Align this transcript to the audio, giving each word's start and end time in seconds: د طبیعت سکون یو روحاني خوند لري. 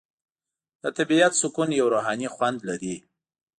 د 0.81 0.83
طبیعت 0.97 1.33
سکون 1.41 1.69
یو 1.79 1.87
روحاني 1.93 2.27
خوند 2.35 2.59
لري. 2.69 2.95